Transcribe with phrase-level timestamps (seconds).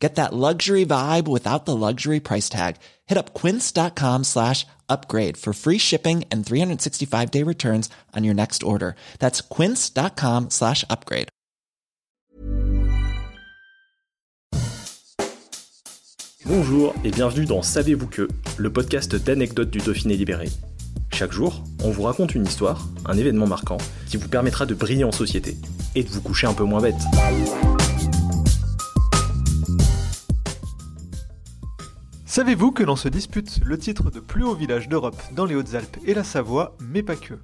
[0.00, 2.76] Get that luxury vibe without the luxury price tag.
[3.06, 8.62] Hit up quince.com slash upgrade for free shipping and 365 day returns on your next
[8.62, 8.94] order.
[9.18, 11.28] That's quince.com slash upgrade.
[16.46, 20.48] Bonjour et bienvenue dans Savez-vous que, le podcast d'anecdotes du Dauphiné libéré.
[21.12, 23.76] Chaque jour, on vous raconte une histoire, un événement marquant,
[24.08, 25.56] qui vous permettra de briller en société
[25.94, 26.96] et de vous coucher un peu moins bête.
[32.30, 35.96] Savez-vous que l'on se dispute le titre de plus haut village d'Europe dans les Hautes-Alpes
[36.06, 37.34] et la Savoie, mais pas que?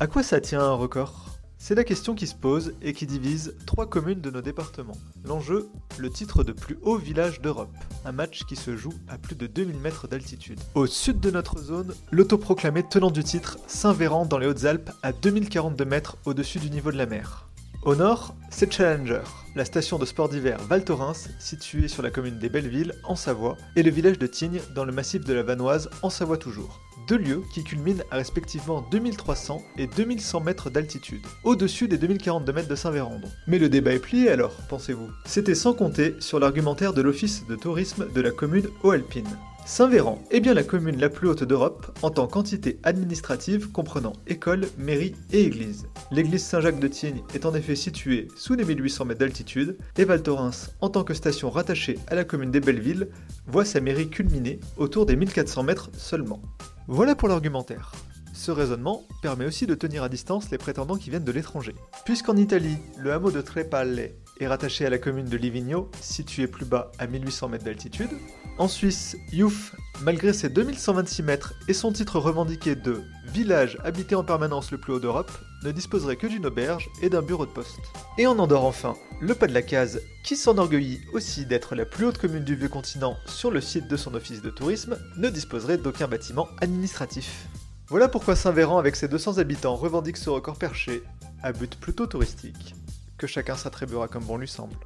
[0.00, 1.38] À quoi ça tient un record?
[1.56, 4.98] C'est la question qui se pose et qui divise trois communes de nos départements.
[5.24, 9.34] L'enjeu, le titre de plus haut village d'Europe, un match qui se joue à plus
[9.34, 10.60] de 2000 mètres d'altitude.
[10.74, 15.86] Au sud de notre zone, l'autoproclamé tenant du titre, Saint-Véran dans les Hautes-Alpes à 2042
[15.86, 17.48] mètres au-dessus du niveau de la mer.
[17.84, 19.20] Au nord, c'est Challenger,
[19.54, 23.58] la station de sport d'hiver Val Thorens, située sur la commune des Bellevilles, en Savoie,
[23.76, 26.80] et le village de Tignes, dans le massif de la Vanoise, en Savoie toujours.
[27.08, 32.68] Deux lieux qui culminent à respectivement 2300 et 2100 mètres d'altitude, au-dessus des 2042 mètres
[32.68, 33.28] de Saint-Vérandon.
[33.46, 35.10] Mais le débat est plié alors, pensez-vous?
[35.26, 39.28] C'était sans compter sur l'argumentaire de l'Office de tourisme de la commune Haut-Alpine.
[39.66, 44.66] Saint-Véran est bien la commune la plus haute d'Europe en tant qu'entité administrative comprenant école,
[44.76, 45.86] mairie et église.
[46.10, 50.22] L'église Saint-Jacques de Tignes est en effet située sous les 1800 mètres d'altitude et Val
[50.22, 53.08] Thorens, en tant que station rattachée à la commune des Bellevilles,
[53.46, 56.42] voit sa mairie culminer autour des 1400 mètres seulement.
[56.86, 57.92] Voilà pour l'argumentaire.
[58.34, 61.74] Ce raisonnement permet aussi de tenir à distance les prétendants qui viennent de l'étranger.
[62.04, 66.64] Puisqu'en Italie, le hameau de Trepalle est rattaché à la commune de Livigno, située plus
[66.64, 68.10] bas à 1800 mètres d'altitude.
[68.56, 74.22] En Suisse, Youf, malgré ses 2126 mètres et son titre revendiqué de village habité en
[74.22, 75.32] permanence le plus haut d'Europe,
[75.64, 77.80] ne disposerait que d'une auberge et d'un bureau de poste.
[78.16, 82.06] Et en Andorre enfin, le pas de la case, qui s'enorgueillit aussi d'être la plus
[82.06, 85.78] haute commune du vieux continent sur le site de son office de tourisme, ne disposerait
[85.78, 87.48] d'aucun bâtiment administratif.
[87.88, 91.02] Voilà pourquoi Saint-Véran avec ses 200 habitants revendique ce record perché,
[91.42, 92.74] à but plutôt touristique
[93.24, 94.76] que chacun s'attribuera comme bon lui semble.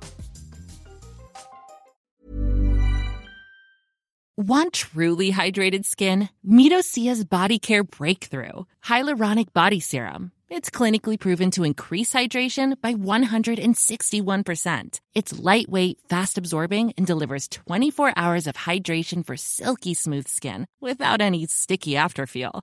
[4.36, 6.28] Want truly hydrated skin?
[6.46, 10.30] Medocia's Body Care Breakthrough Hyaluronic Body Serum.
[10.48, 15.00] It's clinically proven to increase hydration by 161%.
[15.14, 21.20] It's lightweight, fast absorbing, and delivers 24 hours of hydration for silky smooth skin without
[21.20, 22.62] any sticky afterfeel.